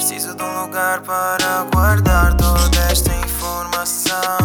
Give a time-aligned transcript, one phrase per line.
[0.00, 4.38] Preciso de um lugar para guardar toda esta informação.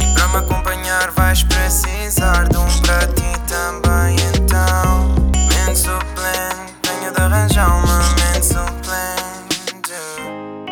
[0.00, 4.14] E para me acompanhar vais precisar de um para ti também.
[4.36, 9.92] Então, mente suplente, tenho de arranjar uma mente suplente.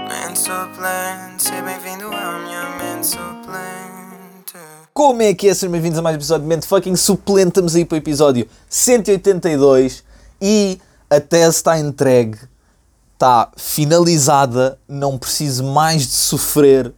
[0.09, 4.55] Mente suplente, seja bem-vindo à minha mente suplente.
[4.95, 5.55] Como é que é?
[5.55, 7.49] Sejam bem-vindos a mais um episódio de Mente Fucking Suplente.
[7.49, 10.05] Estamos aí para o episódio 182
[10.41, 10.81] e
[11.11, 12.39] a tese está entregue,
[13.17, 14.79] está finalizada.
[14.87, 16.95] Não preciso mais de sofrer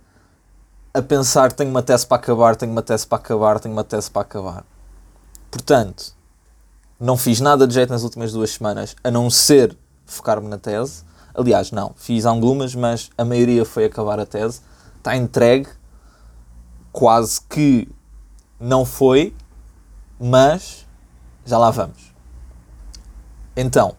[0.93, 4.11] a pensar: tenho uma tese para acabar, tenho uma tese para acabar, tenho uma tese
[4.11, 4.65] para acabar.
[5.51, 6.15] Portanto,
[7.01, 11.05] não fiz nada de jeito nas últimas duas semanas, a não ser focar-me na tese.
[11.35, 14.61] Aliás, não, fiz algumas, mas a maioria foi acabar a tese.
[14.97, 15.69] Está entregue,
[16.91, 17.89] quase que
[18.59, 19.35] não foi,
[20.19, 20.85] mas
[21.47, 22.13] já lá vamos.
[23.57, 23.97] Então,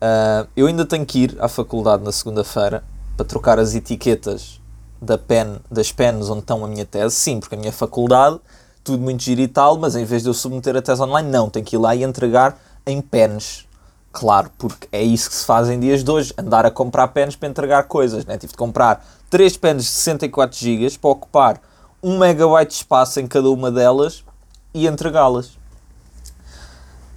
[0.00, 2.84] ah, eu ainda tenho que ir à faculdade na segunda-feira
[3.16, 4.60] para trocar as etiquetas
[5.00, 7.14] da pen, das pens onde estão a minha tese.
[7.14, 8.38] Sim, porque a minha faculdade,
[8.84, 11.48] tudo muito giro e tal, mas em vez de eu submeter a tese online, não,
[11.48, 13.66] tenho que ir lá e entregar em pens.
[14.12, 17.36] Claro, porque é isso que se faz em dias de hoje, andar a comprar pens
[17.36, 18.24] para entregar coisas.
[18.24, 18.38] Né?
[18.38, 21.60] Tive de comprar 3 pens de 64 GB para ocupar
[22.02, 24.24] 1 megabyte de espaço em cada uma delas
[24.72, 25.58] e entregá-las.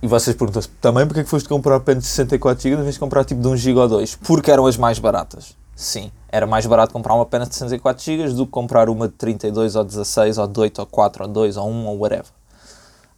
[0.01, 2.93] E vocês perguntam-se, também porque é que foste comprar pens de 64 GB em vez
[2.93, 4.15] de comprar tipo de 1 GB ou 2?
[4.15, 5.55] Porque eram as mais baratas.
[5.75, 9.13] Sim, era mais barato comprar uma pena de 64 GB do que comprar uma de
[9.15, 12.31] 32 ou 16 ou de 8 ou 4 ou 2 ou 1 ou whatever.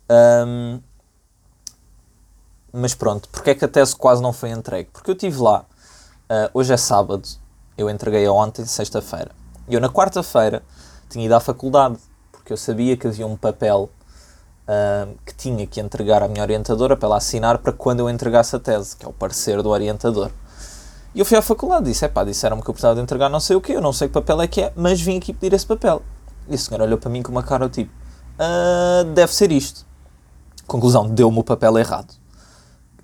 [0.10, 0.80] Ahm,
[2.74, 4.90] mas pronto, porque é que a tese quase não foi entregue?
[4.92, 5.66] Porque eu estive lá,
[6.30, 7.28] ah, hoje é sábado,
[7.78, 9.32] eu entreguei-a ontem, sexta-feira.
[9.68, 10.64] E eu na quarta-feira
[11.10, 11.98] tinha ido à faculdade,
[12.32, 13.90] porque eu sabia que havia um papel
[15.26, 18.60] que tinha que entregar à minha orientadora para ela assinar para quando eu entregasse a
[18.60, 20.32] tese, que é o parecer do orientador.
[21.14, 23.40] E eu fui à faculdade e disse: pá, disseram-me que eu precisava de entregar não
[23.40, 25.54] sei o quê, eu não sei que papel é que é, mas vim aqui pedir
[25.54, 26.02] esse papel.
[26.48, 27.92] E a senhora olhou para mim com uma cara tipo:
[28.40, 29.86] "Ah, deve ser isto.
[30.66, 32.14] Conclusão: deu-me o papel errado.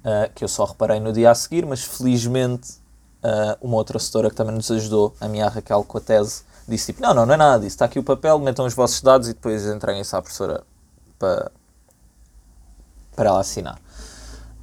[0.05, 2.75] Ah, que eu só reparei no dia a seguir, mas felizmente
[3.21, 6.93] ah, uma outra assessora que também nos ajudou, a minha Raquel com a tese, disse
[6.93, 9.27] tipo: não, não, não é nada disso, está aqui o papel, metam os vossos dados
[9.27, 10.63] e depois entreguem-se à professora
[11.17, 11.51] para,
[13.15, 13.79] para ela assinar.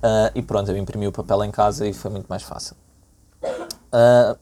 [0.02, 2.76] Ah, e pronto, eu imprimi o papel em casa e foi muito mais fácil.
[3.90, 4.36] Ah,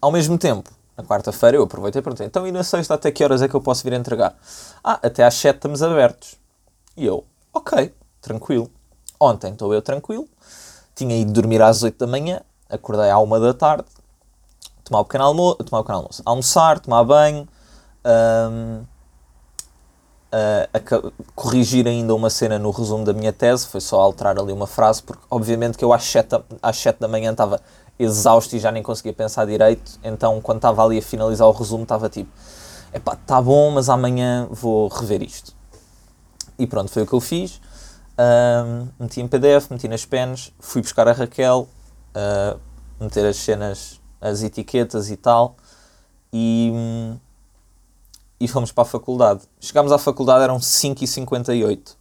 [0.00, 3.24] ao mesmo tempo, na quarta-feira eu aproveitei e perguntei, então e na sexta até que
[3.24, 4.36] horas é que eu posso vir entregar?
[4.82, 6.36] Ah, até às 7 estamos abertos.
[6.96, 8.70] E eu, ok, tranquilo.
[9.18, 10.28] Ontem estou eu tranquilo,
[10.94, 13.86] tinha ido dormir às 8 da manhã, acordei à 1 da tarde,
[14.84, 17.48] tomar o pequeno almoço, tomar o pequeno almoço, almoçar, tomar banho,
[18.04, 18.84] ahm,
[21.34, 25.02] corrigir ainda uma cena no resumo da minha tese, foi só alterar ali uma frase,
[25.02, 27.60] porque obviamente que eu às 7, da- às 7 da manhã estava
[27.98, 31.84] exausto e já nem conseguia pensar direito, então quando estava ali a finalizar o resumo
[31.84, 32.30] estava tipo,
[32.92, 35.52] epá, tá bom, mas amanhã vou rever isto.
[36.58, 37.60] E pronto, foi o que eu fiz.
[38.16, 41.68] Ahm, meti em PDF, meti nas pens, fui buscar a Raquel,
[42.14, 42.56] ah,
[43.00, 45.56] meter as cenas, as etiquetas e tal,
[46.32, 47.16] e, hum,
[48.40, 49.42] e fomos para a faculdade.
[49.60, 51.96] Chegámos à faculdade, eram 5h58.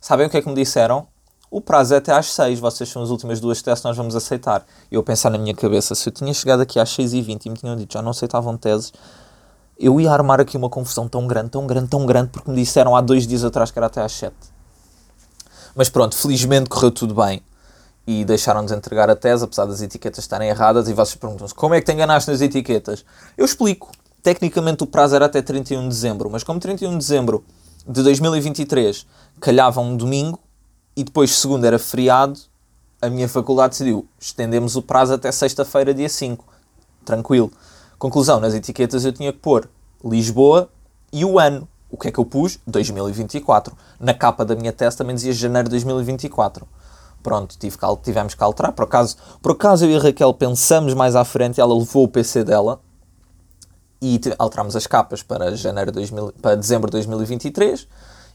[0.00, 1.06] Sabem o que é que me disseram?
[1.50, 4.66] O prazo é até às 6, vocês são as últimas duas testes, nós vamos aceitar.
[4.90, 7.76] Eu pensar na minha cabeça, se eu tinha chegado aqui às 6h20 e me tinham
[7.76, 8.92] dito já não aceitavam teses,
[9.78, 12.96] eu ia armar aqui uma confusão tão grande, tão grande, tão grande, porque me disseram
[12.96, 14.34] há dois dias atrás que era até às 7.
[15.74, 17.42] Mas pronto, felizmente correu tudo bem
[18.06, 20.88] e deixaram-nos entregar a tese, apesar das etiquetas estarem erradas.
[20.88, 23.04] E vocês perguntam-se como é que te enganaste nas etiquetas?
[23.36, 23.90] Eu explico.
[24.26, 27.44] Tecnicamente o prazo era até 31 de dezembro, mas como 31 de dezembro
[27.86, 29.06] de 2023
[29.38, 30.40] calhava um domingo
[30.96, 32.36] e depois segunda era feriado,
[33.00, 36.44] a minha faculdade decidiu estendemos o prazo até sexta-feira, dia 5.
[37.04, 37.52] Tranquilo.
[38.00, 39.70] Conclusão, nas etiquetas eu tinha que pôr
[40.04, 40.70] Lisboa
[41.12, 41.68] e o ano.
[41.88, 42.58] O que é que eu pus?
[42.66, 43.76] 2024.
[44.00, 46.66] Na capa da minha tese também dizia janeiro de 2024.
[47.22, 48.72] Pronto, tive que, tivemos que alterar.
[48.72, 52.08] Por acaso, por acaso eu e a Raquel pensamos mais à frente, ela levou o
[52.08, 52.80] PC dela
[54.00, 57.86] e te- alterámos as capas para, janeiro de 2000, para dezembro de 2023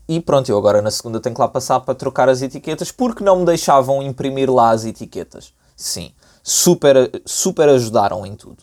[0.08, 3.24] e pronto, eu agora na segunda tenho que lá passar para trocar as etiquetas porque
[3.24, 5.54] não me deixavam imprimir lá as etiquetas.
[5.76, 6.12] Sim,
[6.44, 8.58] super, super ajudaram em tudo.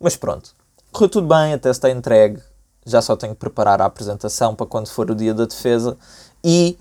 [0.00, 0.54] Mas pronto,
[0.92, 2.40] correu tudo bem, até está entregue,
[2.84, 5.96] já só tenho que preparar a apresentação para quando for o dia da defesa
[6.42, 6.78] e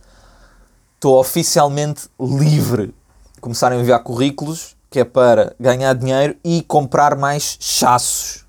[0.95, 2.93] estou oficialmente livre.
[3.41, 8.44] Começarem a enviar currículos, que é para ganhar dinheiro e comprar mais chassos.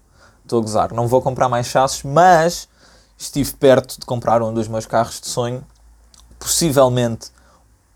[0.47, 2.69] Estou a gozar, não vou comprar mais chassos, mas
[3.19, 5.65] estive perto de comprar um dos meus carros de sonho.
[6.39, 7.33] Possivelmente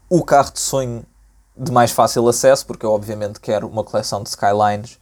[0.09, 1.07] o carro de sonho
[1.57, 4.99] de mais fácil acesso, porque eu obviamente quero uma coleção de Skylines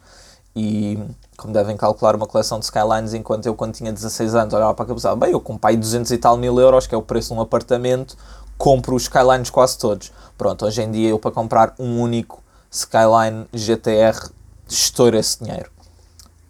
[0.55, 0.99] E
[1.39, 4.85] como devem calcular, uma coleção de Skylines, enquanto eu, quando tinha 16 anos, olhava para
[4.85, 7.33] a cabeça, bem, eu com pai 200 e tal mil euros, que é o preço
[7.33, 8.15] de um apartamento,
[8.59, 10.13] compro os Skylines quase todos.
[10.37, 14.31] Pronto, hoje em dia eu para comprar um único Skyline GTR
[14.69, 15.71] estouro esse dinheiro.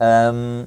[0.01, 0.67] Um,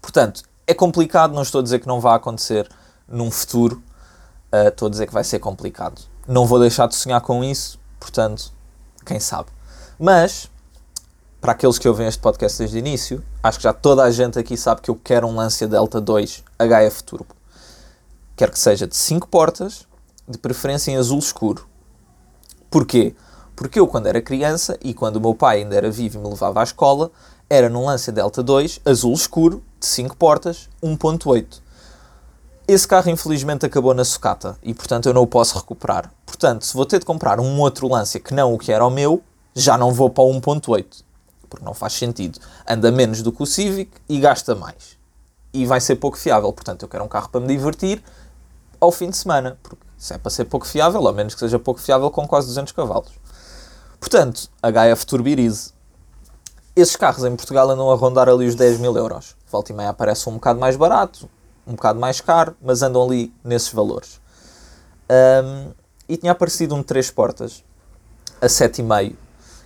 [0.00, 2.68] portanto, é complicado, não estou a dizer que não vai acontecer
[3.08, 3.82] num futuro,
[4.52, 6.00] uh, estou a dizer que vai ser complicado.
[6.28, 8.52] Não vou deixar de sonhar com isso, portanto,
[9.04, 9.50] quem sabe.
[9.98, 10.48] Mas,
[11.40, 14.38] para aqueles que ouvem este podcast desde o início, acho que já toda a gente
[14.38, 17.34] aqui sabe que eu quero um Lancia Delta 2 HF Turbo.
[18.36, 19.86] Quero que seja de 5 portas,
[20.28, 21.66] de preferência em azul escuro.
[22.70, 23.14] Porquê?
[23.56, 26.28] Porque eu, quando era criança e quando o meu pai ainda era vivo e me
[26.30, 27.10] levava à escola,
[27.48, 31.60] era num Lancia Delta 2, azul escuro, de 5 portas, 1.8.
[32.68, 36.12] Esse carro infelizmente acabou na sucata e portanto eu não o posso recuperar.
[36.24, 38.90] Portanto, se vou ter de comprar um outro Lancia que não o que era o
[38.90, 39.22] meu,
[39.54, 41.02] já não vou para o 1.8.
[41.48, 42.38] Porque não faz sentido.
[42.68, 44.96] Anda menos do que o Civic e gasta mais.
[45.52, 46.52] E vai ser pouco fiável.
[46.52, 48.00] Portanto, eu quero um carro para me divertir
[48.78, 49.58] ao fim de semana.
[49.60, 52.46] Porque se é para ser pouco fiável, ao menos que seja pouco fiável com quase
[52.46, 53.10] 200 cavalos.
[53.98, 55.72] Portanto, HF Turbirize.
[56.76, 59.36] Esses carros em Portugal andam a rondar ali os 10 mil euros.
[59.50, 61.28] Volta e meia aparece um bocado mais barato,
[61.66, 64.20] um bocado mais caro, mas andam ali nesses valores.
[65.10, 65.72] Um,
[66.08, 67.64] e tinha aparecido um 3 portas
[68.40, 69.14] a 7,5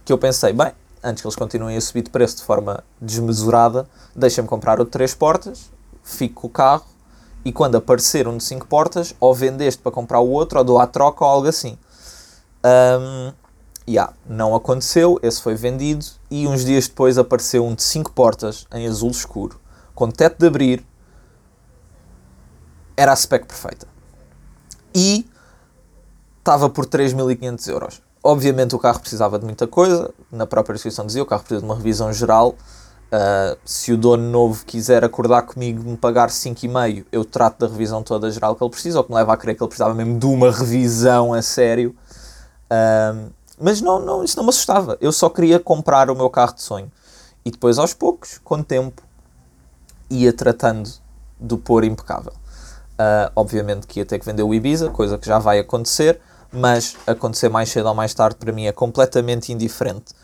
[0.05, 0.73] que eu pensei, bem,
[1.03, 4.91] antes que eles continuem a subir de preço de forma desmesurada, deixa-me comprar o de
[4.91, 5.71] 3 portas,
[6.03, 6.87] fico com o carro
[7.45, 10.65] e quando aparecer um de 5 portas, ou vendo este para comprar o outro, ou
[10.65, 11.79] dou à troca ou algo assim.
[12.65, 13.33] Um,
[13.89, 18.67] yeah, não aconteceu, esse foi vendido e uns dias depois apareceu um de 5 portas
[18.73, 19.61] em azul escuro,
[19.95, 20.87] com teto de abrir,
[22.97, 23.87] era a spec perfeita.
[24.95, 25.27] E
[26.39, 28.03] estava por 3.500 euros.
[28.23, 31.67] Obviamente o carro precisava de muita coisa, na própria descrição dizia, o carro precisa de
[31.67, 32.55] uma revisão geral.
[33.13, 38.03] Uh, se o dono novo quiser acordar comigo me pagar 5,5, eu trato da revisão
[38.03, 40.19] toda geral que ele precisa, ou que me leva a crer que ele precisava mesmo
[40.19, 41.95] de uma revisão a sério.
[42.65, 43.31] Uh,
[43.61, 44.97] mas não, não, isso não me assustava.
[45.01, 46.91] Eu só queria comprar o meu carro de sonho.
[47.45, 49.03] E depois, aos poucos, com o tempo,
[50.11, 50.91] ia tratando
[51.39, 52.33] do pôr impecável.
[52.95, 56.21] Uh, obviamente que ia ter que vender o Ibiza, coisa que já vai acontecer,
[56.53, 60.15] mas acontecer mais cedo ou mais tarde para mim é completamente indiferente.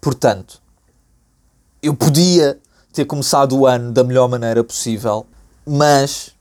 [0.00, 0.62] Portanto,
[1.82, 2.60] eu podia
[2.92, 5.26] ter começado o ano da melhor maneira possível,
[5.66, 6.34] mas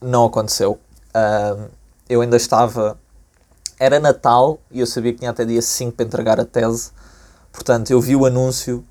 [0.00, 0.78] não aconteceu.
[1.08, 1.70] Uh,
[2.08, 2.98] eu ainda estava.
[3.80, 6.90] Era Natal e eu sabia que tinha até dia 5 para entregar a tese,
[7.50, 8.84] portanto, eu vi o anúncio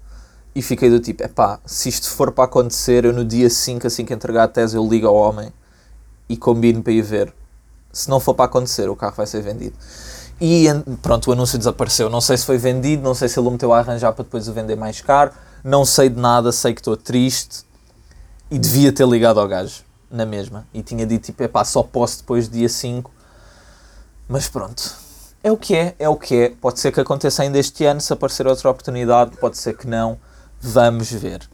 [0.56, 4.03] e fiquei do tipo: epá, se isto for para acontecer, eu no dia 5, assim
[4.03, 5.53] que entregar a tese, eu ligo ao homem
[6.27, 7.31] e combino para ir ver.
[7.94, 9.75] Se não for para acontecer, o carro vai ser vendido.
[10.41, 10.65] E
[11.03, 12.09] pronto, o anúncio desapareceu.
[12.09, 14.47] Não sei se foi vendido, não sei se ele o meteu a arranjar para depois
[14.47, 15.31] o vender mais caro.
[15.63, 17.63] Não sei de nada, sei que estou triste
[18.50, 20.65] e devia ter ligado ao gajo na mesma.
[20.74, 23.19] E tinha dito tipo, epá, só posso depois do dia 5.
[24.29, 24.95] Mas pronto,
[25.43, 26.49] é o que é, é o que é.
[26.51, 30.17] Pode ser que aconteça ainda este ano, se aparecer outra oportunidade, pode ser que não.
[30.61, 31.49] Vamos ver.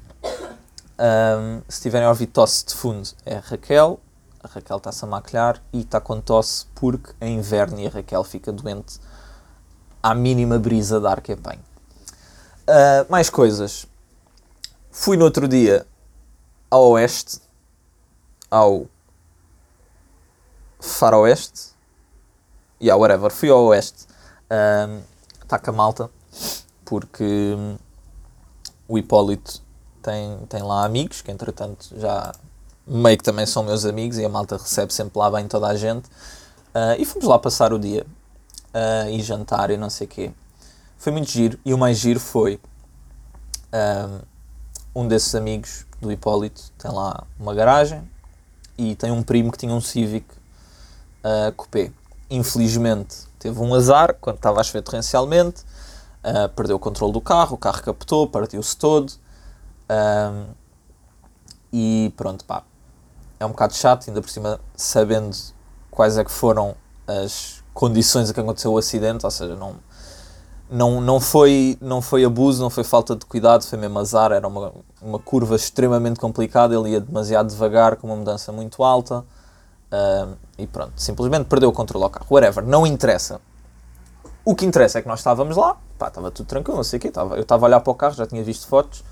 [0.99, 3.99] Um, se tiverem a ouvir tosse de fundo, é a Raquel
[4.45, 8.23] a Raquel está-se a maquilhar e está com tosse porque é inverno e a Raquel
[8.23, 8.99] fica doente
[10.03, 11.33] à mínima brisa de ar que.
[11.33, 11.37] Uh,
[13.09, 13.87] mais coisas.
[14.91, 15.85] Fui no outro dia
[16.69, 17.41] ao oeste,
[18.51, 18.85] ao
[20.79, 21.74] faroeste,
[22.81, 24.05] yeah, whatever, fui ao oeste.
[24.45, 25.01] Uh,
[25.47, 26.09] com a malta,
[26.83, 27.55] porque
[28.87, 29.61] o Hipólito
[30.01, 32.33] tem, tem lá amigos, que entretanto já
[32.85, 35.75] meio que também são meus amigos e a malta recebe sempre lá bem toda a
[35.75, 36.05] gente.
[36.73, 38.05] Uh, e fomos lá passar o dia
[38.73, 40.31] uh, e jantar e não sei o quê.
[40.97, 42.59] Foi muito giro e o mais giro foi
[43.73, 44.25] uh,
[44.95, 48.01] um desses amigos do Hipólito tem lá uma garagem
[48.77, 50.25] e tem um primo que tinha um Civic
[51.23, 51.91] uh, Coupé.
[52.35, 55.61] Infelizmente teve um azar quando estava a chover torrencialmente,
[56.23, 59.13] uh, perdeu o controle do carro, o carro captou, partiu-se todo.
[61.71, 62.63] E pronto, pá,
[63.39, 65.35] é um bocado chato, ainda por cima sabendo
[65.91, 66.75] quais é que foram
[67.07, 69.75] as condições em que aconteceu o acidente, ou seja, não,
[70.69, 74.47] não, não, foi, não foi abuso, não foi falta de cuidado, foi mesmo azar, era
[74.47, 79.25] uma, uma curva extremamente complicada, ele ia demasiado devagar, com uma mudança muito alta,
[79.95, 83.39] uh, e pronto, simplesmente perdeu o controle ao carro, whatever, não interessa.
[84.43, 87.01] O que interessa é que nós estávamos lá, pá, estava tudo tranquilo, não sei o
[87.01, 89.03] quê, eu estava a olhar para o carro, já tinha visto fotos,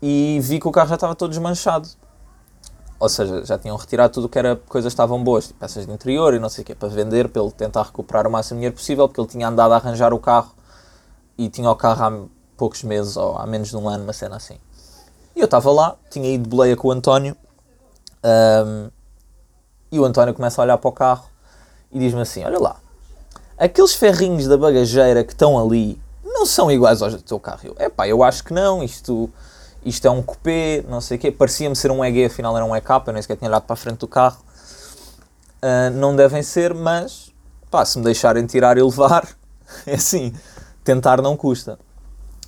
[0.00, 1.88] e vi que o carro já estava todo desmanchado.
[2.98, 5.92] Ou seja, já tinham retirado tudo o que era coisas estavam boas, tipo peças de
[5.92, 8.76] interior e não sei o quê, para vender, para ele tentar recuperar o máximo dinheiro
[8.76, 10.52] possível, porque ele tinha andado a arranjar o carro
[11.36, 14.36] e tinha o carro há poucos meses ou há menos de um ano, uma cena
[14.36, 14.56] assim.
[15.34, 17.36] E eu estava lá, tinha ido de boleia com o António,
[18.24, 18.90] um,
[19.92, 21.26] e o António começa a olhar para o carro
[21.92, 22.76] e diz-me assim: Olha lá,
[23.58, 27.60] aqueles ferrinhos da bagageira que estão ali não são iguais aos do teu carro.
[27.62, 29.30] Eu, epá, eu acho que não, isto,
[29.84, 31.30] isto é um coupé, não sei o quê.
[31.30, 33.76] Parecia-me ser um EG, afinal era um EK, eu nem sequer tinha olhado para a
[33.76, 34.42] frente do carro.
[35.62, 37.30] Uh, não devem ser, mas
[37.70, 39.28] pá, se me deixarem tirar e levar,
[39.86, 40.34] é assim,
[40.82, 41.78] tentar não custa.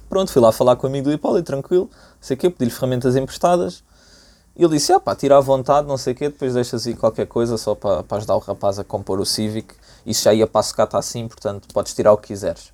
[0.08, 3.16] Pronto, fui lá falar com o amigo do Hipólito, tranquilo, sei o quê, pedi-lhe ferramentas
[3.16, 3.82] emprestadas.
[4.56, 6.94] E ele disse, ah pá, tira à vontade, não sei o quê, depois deixas aí
[6.94, 9.74] qualquer coisa só para, para ajudar o rapaz a compor o Civic.
[10.06, 12.72] Isso já ia para a sucata assim, portanto podes tirar o que quiseres.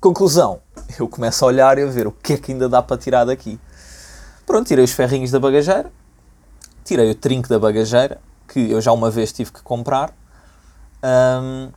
[0.00, 0.60] Conclusão,
[0.98, 3.24] eu começo a olhar e a ver o que é que ainda dá para tirar
[3.24, 3.60] daqui.
[4.46, 5.92] Pronto, tirei os ferrinhos da bagageira,
[6.84, 10.12] tirei o trinco da bagageira, que eu já uma vez tive que comprar.
[11.04, 11.70] Um,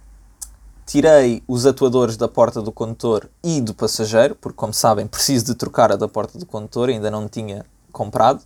[0.85, 5.55] tirei os atuadores da porta do condutor e do passageiro, porque, como sabem, preciso de
[5.55, 8.41] trocar a da porta do condutor, ainda não tinha comprado.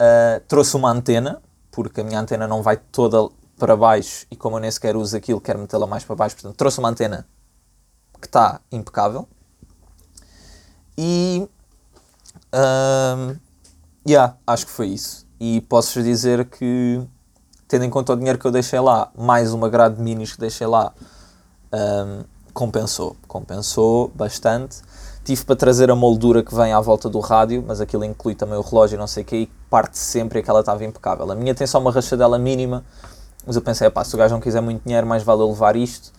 [0.00, 3.28] Uh, trouxe uma antena, porque a minha antena não vai toda
[3.58, 6.34] para baixo e, como eu nem sequer uso aquilo, quero metê-la mais para baixo.
[6.36, 7.26] Portanto, trouxe uma antena
[8.18, 9.28] que está impecável.
[10.96, 11.46] E.
[12.54, 13.36] Um,
[14.08, 15.26] yeah, acho que foi isso.
[15.38, 17.02] E posso-vos dizer que,
[17.68, 20.40] tendo em conta o dinheiro que eu deixei lá, mais uma grade de minis que
[20.40, 20.92] deixei lá,
[21.72, 23.16] um, compensou.
[23.28, 24.78] Compensou bastante.
[25.24, 28.56] Tive para trazer a moldura que vem à volta do rádio, mas aquilo inclui também
[28.56, 31.30] o relógio e não sei o que, e parte sempre e que ela estava impecável.
[31.30, 32.84] A minha tem só uma rachadela mínima,
[33.46, 35.76] mas eu pensei, pá, se o gajo não quiser muito dinheiro, mais vale eu levar
[35.76, 36.12] isto,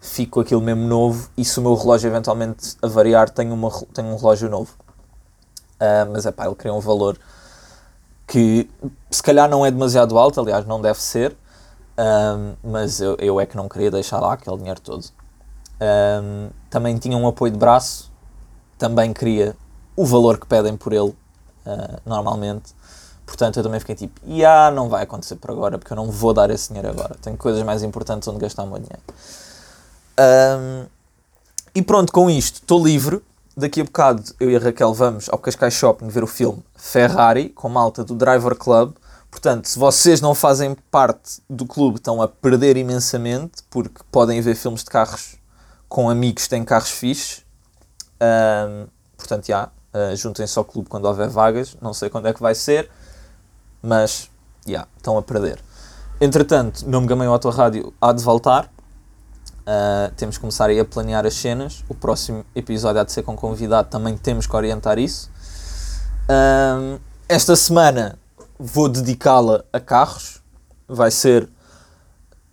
[0.00, 4.08] fico aquilo mesmo novo, e se o meu relógio eventualmente a variar, tenho, uma, tenho
[4.08, 4.72] um relógio novo.
[5.74, 7.18] Uh, mas é pá, ele criou um valor
[8.26, 8.70] que
[9.10, 11.36] se calhar não é demasiado alto, aliás, não deve ser,
[11.98, 15.04] um, mas eu, eu é que não queria deixar lá aquele dinheiro todo.
[15.80, 18.10] Um, também tinha um apoio de braço,
[18.78, 19.56] também queria
[19.96, 22.74] o valor que pedem por ele uh, normalmente.
[23.26, 26.34] Portanto, eu também fiquei tipo, ah, não vai acontecer por agora, porque eu não vou
[26.34, 27.16] dar esse dinheiro agora.
[27.22, 29.02] Tenho coisas mais importantes onde gastar o meu dinheiro.
[30.20, 30.86] Um,
[31.74, 33.22] e pronto, com isto, estou livre.
[33.56, 37.50] Daqui a bocado eu e a Raquel vamos ao Cascais Shopping ver o filme Ferrari,
[37.50, 38.94] com malta do Driver Club.
[39.30, 44.54] Portanto, se vocês não fazem parte do clube, estão a perder imensamente, porque podem ver
[44.54, 45.36] filmes de carros
[45.88, 47.43] com amigos que têm carros fixes.
[48.24, 51.76] Um, portanto, já, uh, juntem-se ao clube quando houver vagas.
[51.80, 52.90] Não sei quando é que vai ser,
[53.82, 54.30] mas
[54.66, 55.58] já, estão a perder.
[56.20, 58.70] Entretanto, Nome Gamei Rádio há de voltar.
[59.66, 61.84] Uh, temos que começar aí a planear as cenas.
[61.88, 65.30] O próximo episódio há de ser com convidado, também temos que orientar isso.
[67.28, 68.18] Esta semana
[68.58, 70.42] vou dedicá-la a carros.
[70.86, 71.48] Vai ser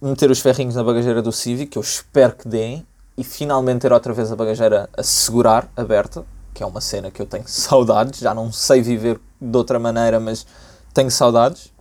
[0.01, 2.85] meter os ferrinhos na bagageira do Civic, que eu espero que deem,
[3.17, 7.21] e finalmente ter outra vez a bagageira a segurar, aberta, que é uma cena que
[7.21, 8.19] eu tenho saudades.
[8.19, 10.45] Já não sei viver de outra maneira, mas
[10.93, 11.71] tenho saudades.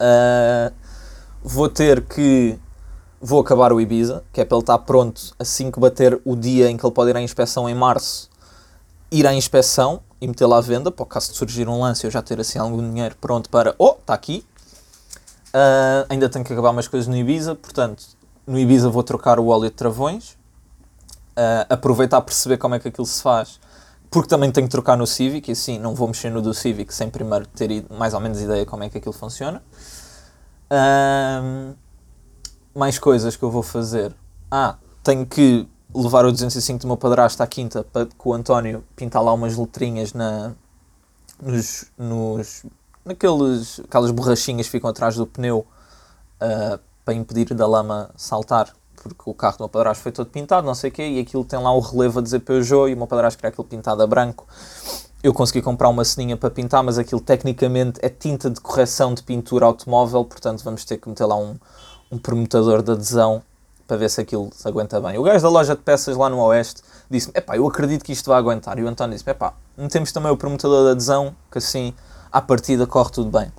[0.00, 0.72] Uh,
[1.42, 2.58] vou ter que.
[3.20, 6.70] Vou acabar o Ibiza, que é para ele estar pronto assim que bater o dia
[6.70, 8.30] em que ele pode ir à inspeção em março.
[9.10, 12.10] Ir à inspeção, e metê-la à venda, para o caso de surgir um lance eu
[12.10, 14.44] já ter assim algum dinheiro pronto para, oh, está aqui.
[15.48, 18.04] Uh, ainda tenho que acabar umas coisas no Ibiza, portanto,
[18.48, 20.30] no Ibiza vou trocar o óleo de travões,
[21.36, 23.60] uh, aproveitar a perceber como é que aquilo se faz,
[24.10, 26.92] porque também tenho que trocar no Civic, e assim não vou mexer no do Civic
[26.94, 29.62] sem primeiro ter mais ou menos ideia como é que aquilo funciona.
[30.70, 31.74] Uh,
[32.74, 34.14] mais coisas que eu vou fazer.
[34.50, 38.84] Ah, tenho que levar o 205 do meu padrasto à quinta para com o António
[38.96, 40.52] pintar lá umas letrinhas na,
[41.42, 42.64] nos, nos,
[43.04, 45.66] naqueles, aquelas borrachinhas que ficam atrás do pneu
[46.40, 46.78] uh,
[47.08, 50.74] para impedir da lama saltar, porque o carro do meu padrasto foi todo pintado, não
[50.74, 53.06] sei o quê, e aquilo tem lá o relevo a dizer Peugeot e o meu
[53.06, 54.46] padrasto queria aquilo pintado a branco.
[55.22, 59.22] Eu consegui comprar uma ceninha para pintar, mas aquilo tecnicamente é tinta de correção de
[59.22, 61.56] pintura automóvel, portanto vamos ter que meter lá um,
[62.12, 63.42] um permutador de adesão
[63.86, 65.16] para ver se aquilo se aguenta bem.
[65.16, 68.28] O gajo da loja de peças lá no Oeste disse-me: Epá, eu acredito que isto
[68.28, 68.78] vai aguentar.
[68.78, 71.94] E o António disse-me: Epá, metemos também o promotador de adesão, que assim
[72.30, 73.50] à partida corre tudo bem.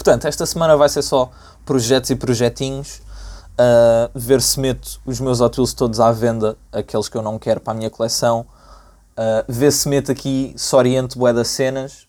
[0.00, 1.30] Portanto, esta semana vai ser só
[1.62, 3.02] projetos e projetinhos.
[3.50, 7.38] Uh, ver se meto os meus Hot Wheels todos à venda, aqueles que eu não
[7.38, 8.46] quero para a minha coleção.
[9.10, 12.08] Uh, ver se meto aqui, se oriento bué das cenas,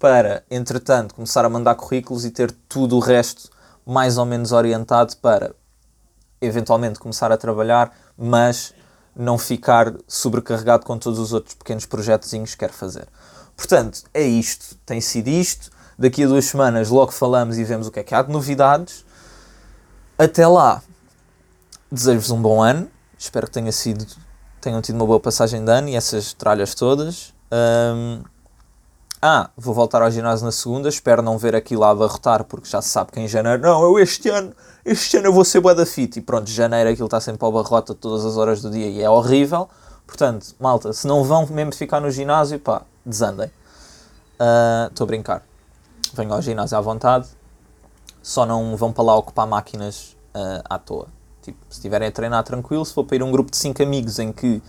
[0.00, 3.48] para, entretanto, começar a mandar currículos e ter tudo o resto
[3.86, 5.54] mais ou menos orientado para
[6.40, 8.74] eventualmente começar a trabalhar, mas
[9.14, 13.06] não ficar sobrecarregado com todos os outros pequenos projetos que quero fazer.
[13.56, 15.70] Portanto, é isto, tem sido isto.
[16.00, 19.04] Daqui a duas semanas logo falamos e vemos o que é que há de novidades.
[20.18, 20.82] Até lá,
[21.92, 22.88] desejo-vos um bom ano.
[23.18, 24.06] Espero que tenha sido
[24.60, 27.34] tenham tido uma boa passagem de ano e essas tralhas todas.
[27.52, 28.22] Um,
[29.22, 32.80] ah, vou voltar ao ginásio na segunda, espero não ver aquilo a abarrotar, porque já
[32.80, 34.54] se sabe que em janeiro, não, eu este ano,
[34.84, 36.18] este ano eu vou ser bué da fit.
[36.18, 39.10] E pronto, janeiro aquilo está sempre ao barrota todas as horas do dia e é
[39.10, 39.68] horrível.
[40.06, 43.50] Portanto, malta, se não vão mesmo ficar no ginásio, pá, desandem.
[44.88, 45.49] Estou uh, a brincar.
[46.14, 47.28] Venham ao ginásio à vontade,
[48.22, 51.08] só não vão para lá ocupar máquinas uh, à toa.
[51.42, 54.18] Tipo, se estiverem a treinar tranquilo, se for para ir um grupo de 5 amigos
[54.18, 54.62] em que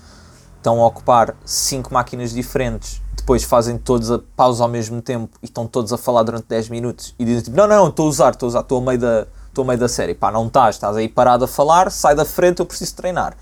[0.58, 5.46] estão a ocupar 5 máquinas diferentes depois fazem todos a pausa ao mesmo tempo e
[5.46, 8.32] estão todos a falar durante 10 minutos e dizem tipo, não, não, estou a usar,
[8.32, 10.14] estou a usar, estou a meio da, estou a meio da série.
[10.16, 13.38] Pá, não estás, estás aí parado a falar, sai da frente, eu preciso treinar.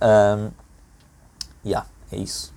[0.00, 0.50] Um,
[1.64, 2.52] yeah, é isso.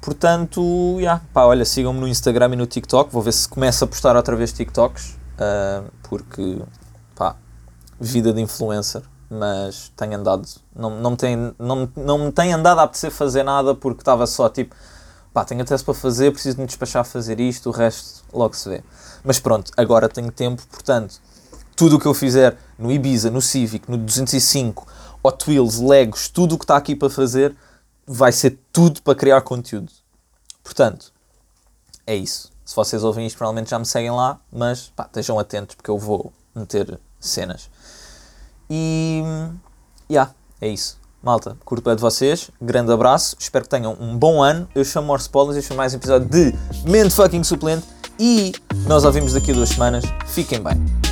[0.00, 3.88] Portanto, yeah, pá, olha, sigam-me no Instagram e no TikTok, vou ver se começa a
[3.88, 6.62] postar outra vez TikToks, uh, porque,
[7.14, 7.36] pá,
[8.00, 12.78] vida de influencer, mas tenho andado, não, não, me tem, não, não me tem andado
[12.78, 14.74] a apetecer fazer nada porque estava só tipo,
[15.34, 18.68] pá, tenho teste para fazer, preciso me despachar a fazer isto, o resto logo se
[18.70, 18.82] vê.
[19.22, 21.20] Mas pronto, agora tenho tempo, portanto,
[21.76, 24.86] tudo o que eu fizer no Ibiza, no Civic, no 205,
[25.22, 27.54] Hot Wheels, Legos, tudo o que está aqui para fazer,
[28.06, 29.92] vai ser tudo para criar conteúdo.
[30.62, 31.12] Portanto,
[32.06, 32.50] é isso.
[32.64, 35.98] Se vocês ouvem isto, provavelmente já me seguem lá, mas pá, estejam atentos porque eu
[35.98, 37.68] vou meter cenas.
[38.68, 39.22] E.
[40.10, 40.98] yeah, é isso.
[41.22, 44.66] Malta, curto bem de vocês, grande abraço, espero que tenham um bom ano.
[44.74, 46.54] Eu chamo Morse Polas, este foi mais um episódio de
[46.88, 47.86] Mente Fucking Suplente
[48.18, 48.52] e
[48.86, 50.04] nós ouvimos daqui a duas semanas.
[50.26, 51.09] Fiquem bem.